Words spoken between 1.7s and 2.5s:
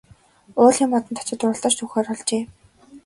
түүхээр болжээ.